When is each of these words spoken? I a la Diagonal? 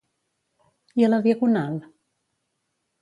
I 1.01 1.05
a 1.07 1.09
la 1.15 1.19
Diagonal? 1.27 1.79